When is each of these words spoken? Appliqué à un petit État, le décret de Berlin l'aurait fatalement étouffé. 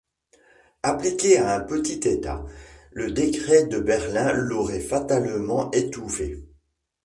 Appliqué 0.81 1.37
à 1.37 1.53
un 1.55 1.59
petit 1.59 1.99
État, 2.09 2.43
le 2.91 3.11
décret 3.11 3.67
de 3.67 3.77
Berlin 3.77 4.33
l'aurait 4.33 4.79
fatalement 4.79 5.69
étouffé. 5.73 6.43